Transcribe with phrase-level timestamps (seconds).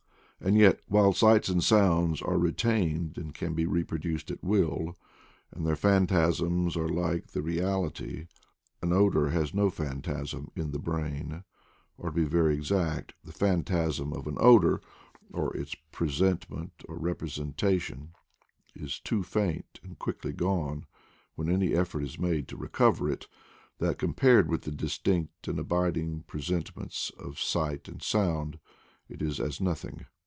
[0.43, 4.97] And yet, while sights and sounds are retained and can be reproduced at will,
[5.51, 8.25] and their phantasms are like the reality,
[8.81, 11.43] an odor has no phantasm in the brain;
[11.95, 14.81] or, to be very exact, the phantasm of an odor,
[15.31, 18.13] or its presentment or representation,
[18.73, 20.87] is so faint and quickly gone
[21.35, 23.27] when any effort is made to recover it,
[23.77, 28.57] that, compared with the distinct and abiding presentments of sights and sounds,
[29.07, 30.07] it is as nothing.